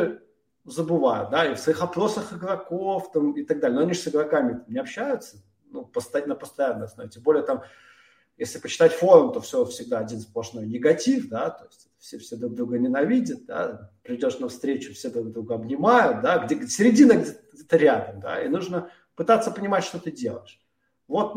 [0.66, 4.08] забывают, да, и в своих опросах игроков там и так далее, но они же с
[4.08, 5.38] игроками не общаются,
[5.70, 5.92] ну,
[6.26, 7.64] на постоянной основе, более там,
[8.38, 12.56] если почитать форум, то все всегда один сплошной негатив, да, то есть все, все друг
[12.56, 18.22] друга ненавидят, да, придешь на встречу, все друг друга обнимают, да, где середина где-то рядом,
[18.22, 20.60] да, и нужно пытаться понимать, что ты делаешь.
[21.08, 21.36] Вот,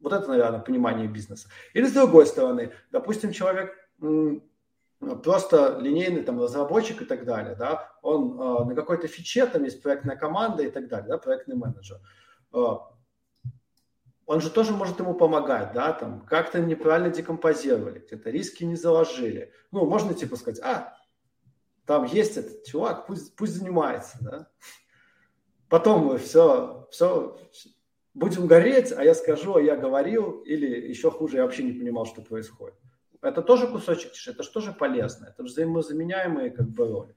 [0.00, 1.48] вот это, наверное, понимание бизнеса.
[1.74, 3.74] Или с другой стороны, допустим, человек
[5.22, 9.82] просто линейный там разработчик и так далее, да, он э, на какой-то фиче, там есть
[9.82, 11.98] проектная команда и так далее, да, проектный менеджер.
[12.52, 12.76] Э,
[14.26, 19.52] он же тоже может ему помогать, да, там, как-то неправильно декомпозировали, где-то риски не заложили.
[19.72, 20.96] Ну, можно типа сказать, а,
[21.86, 24.48] там есть этот чувак, пусть, пусть занимается, да.
[25.68, 27.38] Потом мы все, все,
[28.14, 32.06] будем гореть, а я скажу, а я говорил, или еще хуже, я вообще не понимал,
[32.06, 32.76] что происходит.
[33.22, 37.14] Это тоже кусочек тиши, это же тоже полезно, это же взаимозаменяемые как бы роли.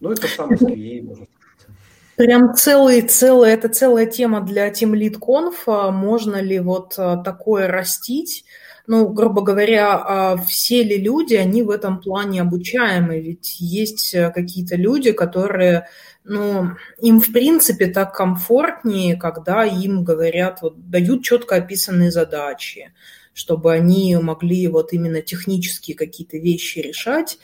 [0.00, 1.76] Ну, это самое SQA, можно сказать.
[2.16, 5.90] Прям целый, целая, это целая тема для Team Lead Conf.
[5.90, 8.44] Можно ли вот а, такое растить?
[8.86, 13.20] ну, грубо говоря, а все ли люди, они в этом плане обучаемы?
[13.20, 15.88] Ведь есть э, какие-то люди, которые,
[16.24, 22.92] ну, им в принципе так комфортнее, когда им говорят, вот дают четко описанные задачи,
[23.32, 27.38] чтобы они могли вот именно технические какие-то вещи решать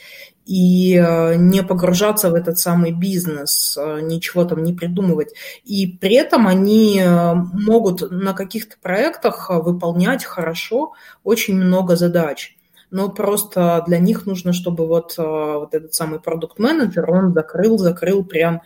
[0.45, 5.33] и э, не погружаться в этот самый бизнес, э, ничего там не придумывать.
[5.63, 12.55] И при этом они э, могут на каких-то проектах выполнять хорошо очень много задач.
[12.91, 18.61] Но просто для них нужно, чтобы вот, вот этот самый продукт-менеджер, он закрыл, закрыл прям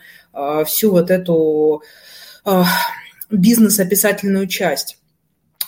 [0.64, 1.82] всю вот эту
[3.30, 4.98] бизнес-описательную часть.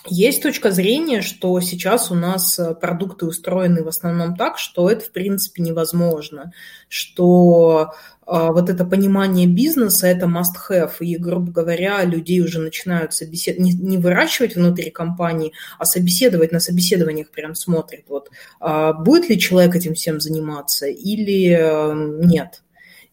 [0.08, 5.04] Есть точка зрения, что сейчас у нас э, продукты устроены в основном так, что это
[5.04, 6.52] в принципе невозможно,
[6.88, 7.92] что
[8.26, 13.58] э, вот это понимание бизнеса– это must-have, и, грубо говоря, людей уже начинают собесед...
[13.58, 18.30] не, не выращивать внутри компании, а собеседовать на собеседованиях прям смотрят, вот,
[18.60, 22.62] э, будет ли человек этим всем заниматься или э, нет.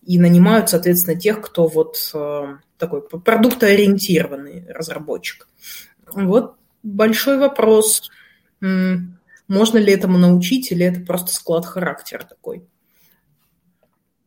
[0.06, 5.48] И нанимают, соответственно, тех, кто вот э, такой продуктоориентированный разработчик.
[6.12, 8.12] Вот большой вопрос.
[8.62, 12.66] Можно ли этому научить, или это просто склад характера такой?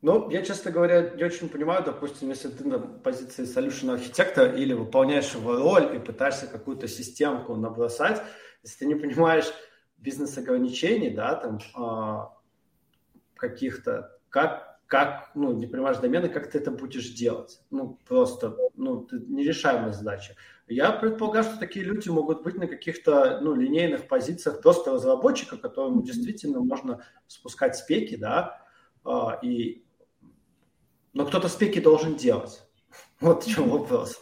[0.03, 4.73] Ну, я, честно говоря, не очень понимаю, допустим, если ты на позиции solution архитекта или
[4.73, 8.23] выполняешь его роль и пытаешься какую-то системку набросать,
[8.63, 9.53] если ты не понимаешь
[9.97, 12.33] бизнес-ограничений, да, там, а,
[13.37, 17.61] каких-то, как, как, ну, не понимаешь домены, как ты это будешь делать.
[17.71, 20.37] Ну, просто, ну, нерешаемая задача.
[20.69, 26.03] Я предполагаю, что такие люди могут быть на каких-то ну, линейных позициях просто разработчика, которому
[26.03, 28.65] действительно можно спускать спеки, да,
[29.05, 29.85] а, и...
[31.13, 32.63] но кто-то спеки должен делать.
[33.21, 34.21] Вот в чем вопрос.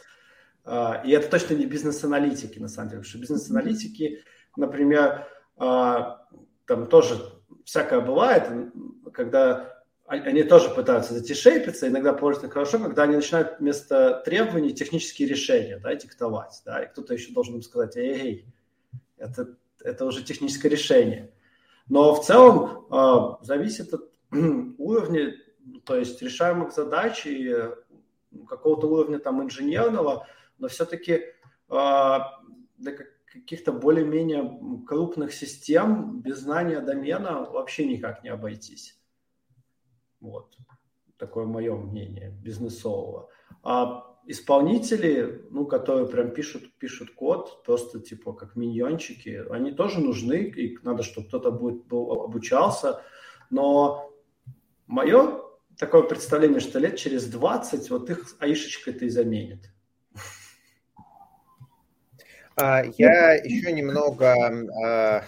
[0.64, 4.22] А, и это точно не бизнес-аналитики, на самом деле, потому что бизнес-аналитики,
[4.57, 6.27] например, а,
[6.66, 7.18] там тоже
[7.64, 8.50] всякое бывает,
[9.12, 9.73] когда
[10.20, 15.94] они тоже пытаются затишейпиться, иногда пользуются хорошо, когда они начинают вместо требований технические решения да,
[15.94, 16.62] диктовать.
[16.64, 18.46] Да, и кто-то еще должен им сказать, эй, эй,
[19.16, 21.33] это, это уже техническое решение.
[21.88, 24.11] Но в целом э, зависит от
[24.79, 25.35] уровня,
[25.85, 27.74] то есть решаемых задач и э,
[28.48, 30.27] какого-то уровня там инженерного,
[30.59, 32.18] но все-таки э,
[32.79, 32.92] для
[33.33, 38.98] каких-то более-менее крупных систем без знания домена вообще никак не обойтись.
[40.24, 40.56] Вот.
[41.18, 43.28] Такое мое мнение бизнесового.
[43.62, 50.44] А исполнители, ну, которые прям пишут, пишут код, просто типа как миньончики, они тоже нужны,
[50.44, 53.03] и надо, чтобы кто-то будет, был, обучался.
[53.51, 54.11] Но
[54.86, 55.42] мое
[55.78, 59.70] такое представление, что лет через 20 вот их аишечка это и заменит.
[62.57, 64.34] А, я еще немного
[64.86, 65.24] а,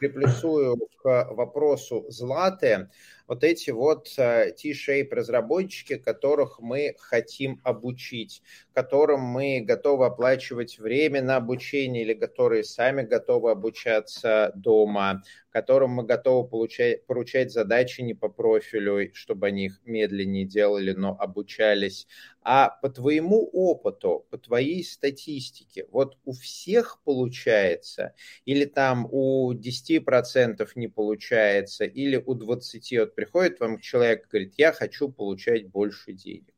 [0.00, 2.88] приплюсую к вопросу Златы,
[3.26, 8.42] вот эти вот T-shape разработчики, которых мы хотим обучить,
[8.74, 16.04] которым мы готовы оплачивать время на обучение или которые сами готовы обучаться дома, которым мы
[16.04, 22.06] готовы получать, поручать задачи не по профилю, чтобы они их медленнее делали, но обучались.
[22.42, 30.68] А по твоему опыту, по твоей статистике, вот у всех получается, или там у 10%
[30.74, 36.12] не получается, или у 20%, вот приходит вам человек и говорит, я хочу получать больше
[36.12, 36.52] денег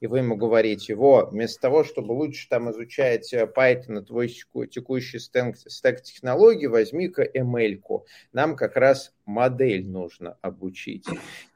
[0.00, 5.18] и вы ему говорите, во, вместо того, чтобы лучше там изучать э, Python, твой текущий
[5.18, 8.06] стек, стек технологий, возьми-ка ML-ку.
[8.32, 11.06] Нам как раз модель нужно обучить.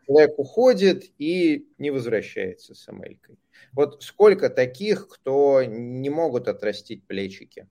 [0.06, 3.18] Человек уходит и не возвращается с ML.
[3.20, 3.36] -кой.
[3.72, 7.68] Вот сколько таких, кто не могут отрастить плечики?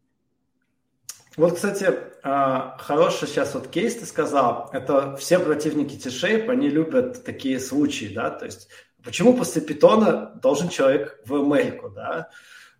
[1.39, 1.87] Вот, кстати,
[2.21, 4.69] а, хороший сейчас вот кейс ты сказал.
[4.73, 8.69] Это все противники T-Shape, они любят такие случаи, да, то есть
[9.03, 12.29] Почему после питона должен человек в ML, да?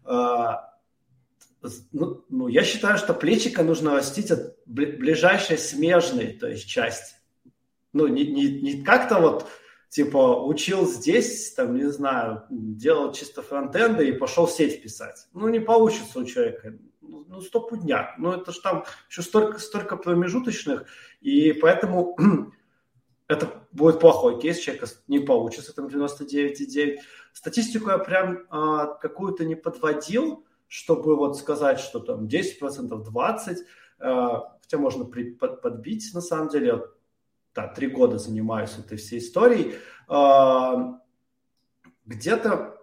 [0.04, 0.74] А,
[1.92, 7.16] ну, ну, я считаю, что плечика нужно растить от ближайшей смежной, то есть части.
[7.94, 9.48] Ну, не, не, не как-то вот,
[9.90, 15.28] типа, учил здесь, там, не знаю, делал чисто фронтенды и пошел сеть писать.
[15.34, 16.78] Ну, не получится у человека.
[17.10, 18.18] Ну, ну стопудняк.
[18.20, 20.86] Ну, это же там еще столько, столько промежуточных,
[21.22, 22.16] и поэтому
[23.28, 26.98] это будет плохой кейс, человека не получится там 99,9.
[27.34, 33.58] Статистику я прям а, какую-то не подводил, чтобы вот сказать, что там 10%, 20%,
[34.00, 36.86] а, хотя можно при, под, подбить на самом деле.
[37.56, 39.74] Да, три года занимаюсь этой всей историей.
[40.08, 41.00] А,
[42.06, 42.79] где-то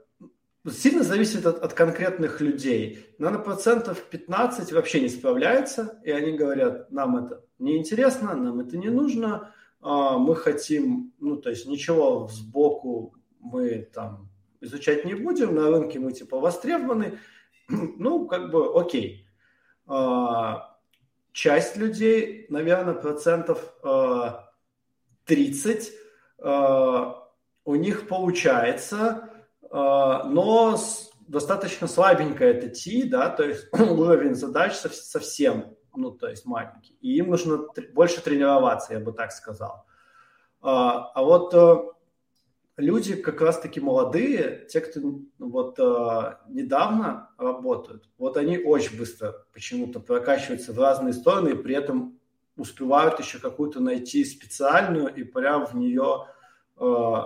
[0.70, 3.06] сильно зависит от, от конкретных людей.
[3.18, 8.88] Наверное, процентов 15 вообще не справляется, и они говорят, нам это неинтересно, нам это не
[8.88, 14.28] нужно, а, мы хотим, ну, то есть ничего сбоку мы там
[14.60, 17.18] изучать не будем, на рынке мы типа востребованы,
[17.68, 19.26] ну, как бы окей.
[19.86, 20.76] А,
[21.32, 23.74] часть людей, наверное, процентов
[25.26, 25.92] 30
[26.38, 27.28] а,
[27.64, 29.30] у них получается,
[29.82, 30.78] но
[31.26, 36.96] достаточно слабенькая это T, да, то есть уровень задач совсем ну, то есть маленький.
[37.00, 39.86] И им нужно больше тренироваться, я бы так сказал.
[40.60, 41.76] А, а вот э,
[42.76, 45.00] люди как раз-таки молодые, те, кто
[45.38, 51.74] вот э, недавно работают, вот они очень быстро почему-то прокачиваются в разные стороны и при
[51.74, 52.18] этом
[52.56, 56.26] успевают еще какую-то найти специальную и прям в нее
[56.76, 56.82] э,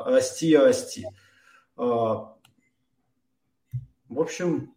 [0.06, 1.06] расти и расти.
[4.10, 4.74] В общем,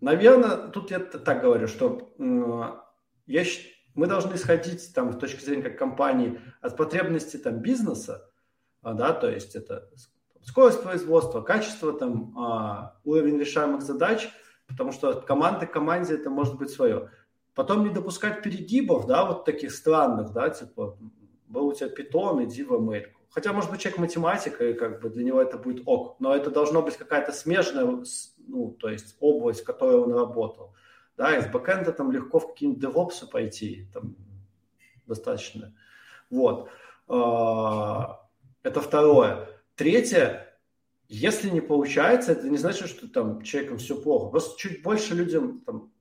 [0.00, 2.14] Наверное, тут я так говорю, что
[3.26, 3.44] я,
[3.94, 8.30] мы должны исходить там, с точки зрения как компании от потребностей там, бизнеса,
[8.82, 9.90] а, да, то есть это
[10.42, 14.28] скорость производства, качество, там, а, уровень решаемых задач,
[14.68, 17.10] потому что от команды к команде это может быть свое.
[17.54, 20.98] Потом не допускать перегибов, да, вот таких странных, да, типа,
[21.48, 23.06] был у тебя питон, иди в ML.
[23.30, 26.50] Хотя, может быть, человек математика, и как бы для него это будет ок, но это
[26.50, 28.02] должно быть какая-то смежная,
[28.38, 30.74] ну, то есть область, в которой он работал.
[31.16, 34.16] Да, из бэкэнда там легко в какие-нибудь DevOps пойти, там
[35.06, 35.74] достаточно.
[36.30, 36.68] Вот.
[37.08, 38.26] А,
[38.62, 39.48] это второе.
[39.76, 40.58] Третье,
[41.08, 44.30] если не получается, это не значит, что там человеком все плохо.
[44.30, 45.92] Просто чуть больше людям там,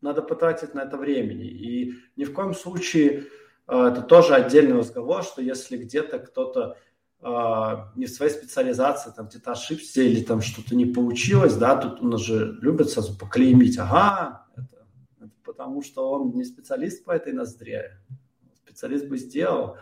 [0.00, 1.46] надо потратить на это времени.
[1.46, 3.26] И ни в коем случае
[3.70, 6.76] это тоже отдельный разговор, что если где-то кто-то
[7.20, 12.00] а, не в своей специализации, там где-то ошибся или там что-то не получилось, да, тут
[12.00, 14.86] у нас же любят сразу поклеймить, ага, это,
[15.20, 18.00] это потому что он не специалист по этой ноздре,
[18.56, 19.76] специалист бы сделал.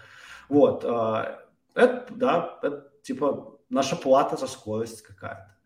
[0.49, 5.57] Вот, а, это, да, это типа наша плата за скорость какая-то.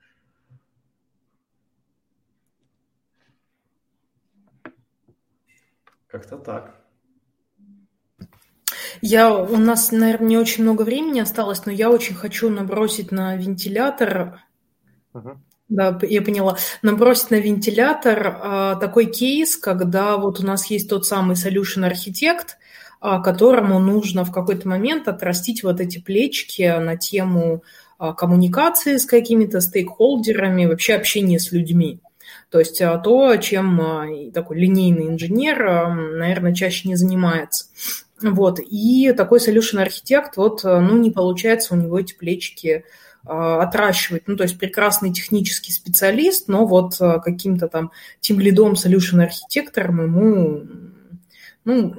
[6.07, 6.82] Как-то так.
[9.01, 13.37] Я, у нас, наверное, не очень много времени осталось, но я очень хочу набросить на
[13.37, 14.43] вентилятор.
[15.15, 15.37] Uh-huh.
[15.69, 16.59] Да, я поняла.
[16.83, 22.59] Набросить на вентилятор а, такой кейс, когда вот у нас есть тот самый solution архитект,
[23.01, 27.63] а, которому нужно в какой-то момент отрастить вот эти плечики на тему
[27.97, 32.01] а, коммуникации с какими-то стейкхолдерами, вообще общения с людьми.
[32.51, 37.67] То есть а, то, чем а, такой линейный инженер, а, наверное, чаще не занимается.
[38.23, 38.61] Вот.
[38.61, 42.85] И такой solution архитект, вот, э, ну, не получается у него эти плечики
[43.25, 44.29] э, отращивать.
[44.29, 50.03] Ну, то есть прекрасный технический специалист, но вот э, каким-то там тем лидом solution архитектором
[50.03, 50.63] ему,
[51.65, 51.97] ну,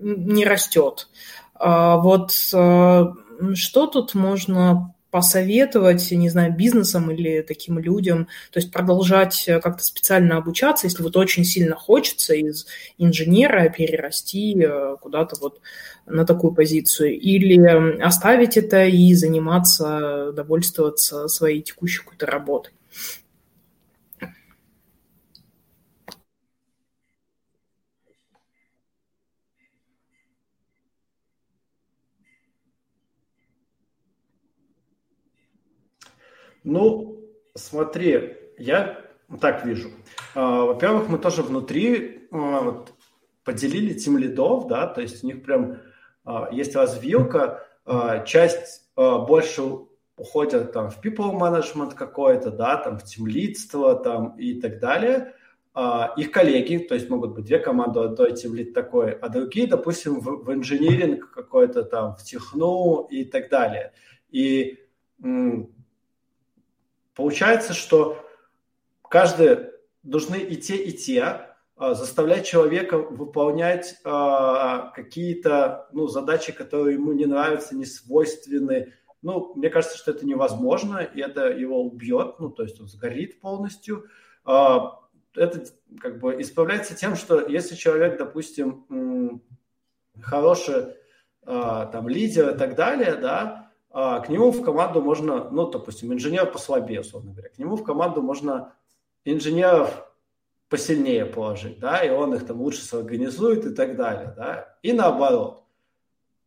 [0.00, 1.08] не растет.
[1.54, 9.44] А вот что тут можно посоветовать, не знаю, бизнесам или таким людям, то есть продолжать
[9.46, 12.66] как-то специально обучаться, если вот очень сильно хочется из
[12.98, 15.62] инженера перерасти э, куда-то вот
[16.04, 17.56] на такую позицию, или
[17.98, 22.74] оставить это и заниматься, довольствоваться своей текущей какой-то работой.
[36.66, 38.98] Ну, смотри, я
[39.40, 39.90] так вижу.
[40.34, 42.84] А, во-первых, мы тоже внутри а,
[43.44, 45.78] поделили тем лидов, да, то есть у них прям
[46.24, 47.62] а, есть развилка,
[48.26, 49.62] часть больше
[50.16, 55.34] уходят там в people management какой-то, да, там в тимлидство там и так далее.
[56.16, 60.42] Их коллеги, то есть могут быть две команды, одной тимлид такой, а другие, допустим, в,
[60.42, 63.92] в инжиниринг какой-то там, в техну и так далее.
[64.30, 64.80] И
[67.16, 68.22] Получается, что
[69.08, 69.70] каждый
[70.02, 71.46] должны и те, и те
[71.76, 78.92] а, заставлять человека выполнять а, какие-то ну, задачи, которые ему не нравятся, не свойственны.
[79.22, 83.40] Ну, мне кажется, что это невозможно, и это его убьет, ну, то есть он сгорит
[83.40, 84.04] полностью.
[84.44, 85.00] А,
[85.34, 85.64] это
[85.98, 89.42] как бы исправляется тем, что если человек, допустим,
[90.20, 90.94] хороший
[91.44, 93.65] там лидер и так далее, да,
[93.96, 98.20] к нему в команду можно, ну, допустим, инженер послабее, условно говоря, к нему в команду
[98.20, 98.74] можно
[99.24, 100.06] инженеров
[100.68, 105.64] посильнее положить, да, и он их там лучше сорганизует и так далее, да, и наоборот,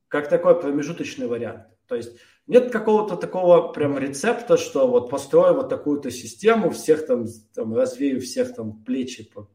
[0.10, 1.66] как такой промежуточный вариант.
[1.88, 7.26] То есть нет какого-то такого прям рецепта, что вот построю вот такую-то систему, всех там,
[7.56, 9.50] там развею всех там плечи по,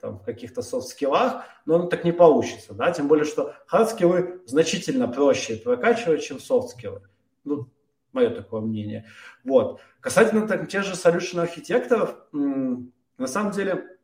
[0.00, 5.08] там, в каких-то софт-скиллах, но оно так не получится, да, тем более, что хард-скиллы значительно
[5.08, 7.02] проще прокачивать, чем софт-скиллы.
[7.48, 7.68] Ну,
[8.12, 9.06] мое такое мнение.
[9.44, 9.80] Вот.
[10.00, 13.98] Касательно так, тех же solution архитекторов, на самом деле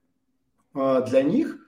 [0.74, 1.60] а, для них,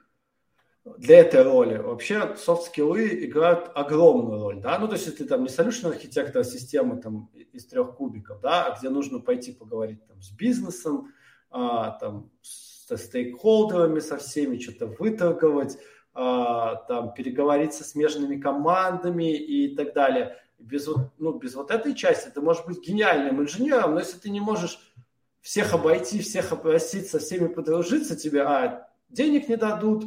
[0.99, 5.43] для этой роли вообще софт-скиллы играют огромную роль, да, ну, то есть, если ты там
[5.43, 10.22] не solution архитектор системы там из трех кубиков, да, а где нужно пойти поговорить там
[10.22, 11.12] с бизнесом,
[11.51, 15.77] а, там, со стейкхолдерами, со всеми, что-то выторговать,
[16.14, 21.94] а, там, переговорить со смежными командами и так далее– без вот, ну, без вот этой
[21.94, 24.78] части ты можешь быть гениальным инженером, но если ты не можешь
[25.40, 30.04] всех обойти, всех опросить, со всеми подружиться, тебе а, денег не дадут,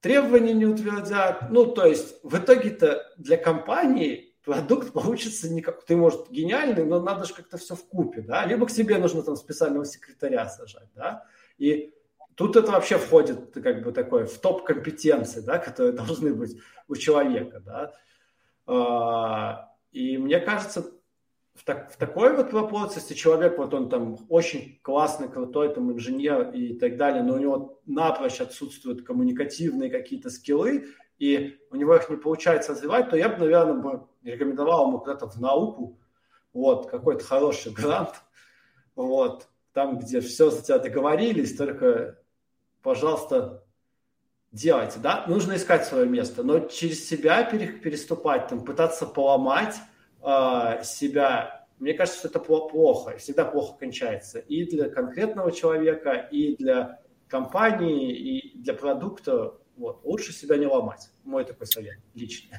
[0.00, 1.50] требования не утвердят.
[1.50, 7.00] Ну, то есть в итоге-то для компании продукт получится не как ты, может, гениальный, но
[7.02, 10.88] надо же как-то все в купе, да, либо к себе нужно там специального секретаря сажать,
[10.94, 11.24] да,
[11.58, 11.92] и
[12.34, 16.56] тут это вообще входит как бы такое в топ компетенции, да, которые должны быть
[16.86, 17.92] у человека, да,
[18.68, 20.92] и мне кажется,
[21.54, 26.50] в, так, в такой вот если человек, вот он там очень классный, крутой там инженер
[26.50, 30.86] и так далее, но у него напрочь отсутствуют коммуникативные какие-то скиллы,
[31.18, 35.26] и у него их не получается развивать, то я бы, наверное, бы рекомендовал ему куда-то
[35.28, 35.98] в науку,
[36.52, 38.22] вот, какой-то хороший грант,
[38.94, 42.18] вот, там, где все за тебя договорились, только,
[42.82, 43.64] пожалуйста,
[44.52, 49.76] делайте, да, нужно искать свое место, но через себя переступать, там, пытаться поломать
[50.22, 56.56] э, себя, мне кажется, что это плохо, всегда плохо кончается и для конкретного человека, и
[56.56, 61.08] для компании, и для продукта, вот, лучше себя не ломать.
[61.24, 62.58] Мой такой совет личный.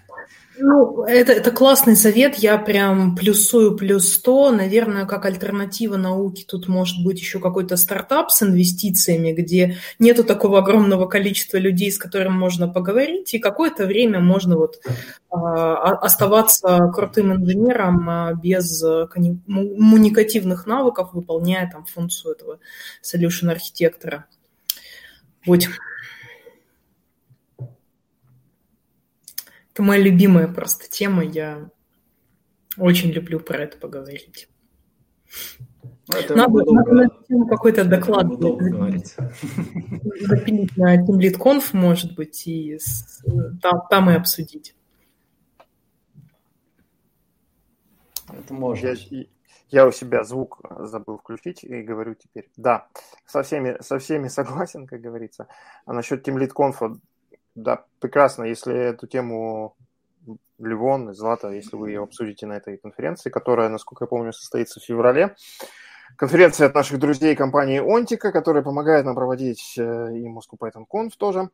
[0.58, 4.52] Ну, это, это классный совет, я прям плюсую плюс 100.
[4.52, 10.60] Наверное, как альтернатива науке тут может быть еще какой-то стартап с инвестициями, где нету такого
[10.60, 14.80] огромного количества людей, с которым можно поговорить, и какое-то время можно вот
[15.30, 22.60] а, оставаться крутым инженером а, без коммуникативных навыков, выполняя там функцию этого
[23.04, 24.26] solution архитектора.
[25.46, 25.64] Вот.
[29.80, 31.24] Это моя любимая просто тема.
[31.24, 31.70] Я
[32.76, 34.50] очень люблю про это поговорить.
[36.10, 38.28] Ну, это надо, надо на какой-то доклад
[40.20, 43.24] запилить на TeamLead может быть, и с,
[43.62, 44.76] там, там и обсудить.
[48.28, 48.86] Это можно.
[48.86, 49.26] Я,
[49.70, 52.50] я у себя звук забыл включить и говорю теперь.
[52.58, 52.90] Да,
[53.26, 55.48] со всеми, со всеми согласен, как говорится.
[55.86, 56.50] А насчет TeamLead
[57.64, 59.76] да, прекрасно, если эту тему
[60.60, 64.80] Ливон и Злата, если вы ее обсудите на этой конференции, которая, насколько я помню, состоится
[64.80, 65.36] в феврале.
[66.16, 69.82] Конференция от наших друзей компании Онтика, которая помогает нам проводить э,
[70.18, 71.50] и Moscow Python Conf тоже.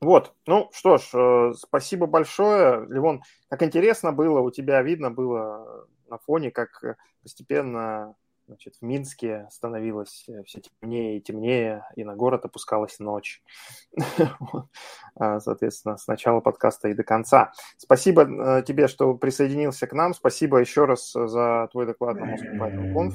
[0.00, 2.86] Вот, ну что ж, э, спасибо большое.
[2.88, 8.14] Ливон, как интересно было, у тебя видно было на фоне, как постепенно
[8.48, 13.42] значит, в Минске становилось э, все темнее и темнее, и на город опускалась ночь.
[15.20, 17.50] А, соответственно, с начала подкаста и до конца.
[17.76, 20.14] Спасибо э, тебе, что присоединился к нам.
[20.14, 23.12] Спасибо еще раз за твой доклад на Moscow.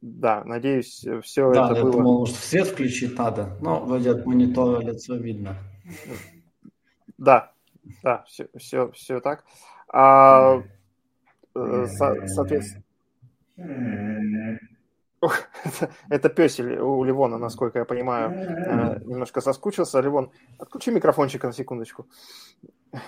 [0.00, 1.92] Да, надеюсь, все да, это я было...
[1.92, 5.58] думал, может, свет включить надо, но вроде от монитора лицо видно.
[7.18, 7.52] Да,
[8.02, 9.44] да, все, все, все так.
[9.92, 10.62] А,
[11.54, 12.82] э, со, соответственно,
[16.08, 20.00] это песель у Ливона, насколько я понимаю, э, немножко соскучился.
[20.00, 22.06] Ливон, отключи микрофончик на секундочку.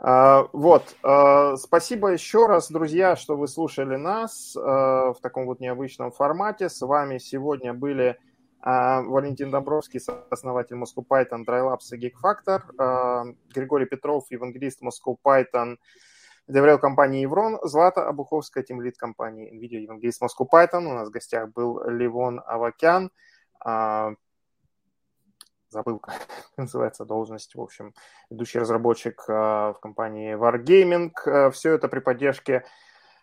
[0.00, 5.58] А, вот, э, спасибо еще раз, друзья, что вы слушали нас э, в таком вот
[5.58, 6.68] необычном формате.
[6.68, 8.16] С вами сегодня были
[8.62, 15.78] Валентин Добровский, основатель Moscow Python, DryLabs и GeekFactor, Григорий Петров, евангелист Moscow Python,
[16.48, 20.86] Доверял компании Еврон, Злата Обуховская, тимлид компании NVIDIA Евангелист Moscow Python.
[20.86, 23.10] У нас в гостях был Ливон Авакян.
[23.60, 24.14] А,
[25.68, 26.26] забыл, как
[26.56, 27.92] называется должность, в общем,
[28.30, 31.10] ведущий разработчик а, в компании Wargaming.
[31.26, 32.64] А, все это при поддержке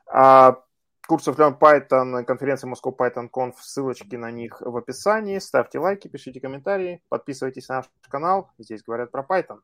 [0.06, 0.62] а,
[1.08, 5.40] курсов Learn Python, конференции Moscow Python Conf, ссылочки на них в описании.
[5.40, 8.52] Ставьте лайки, пишите комментарии, подписывайтесь на наш канал.
[8.60, 9.62] Здесь говорят про Python.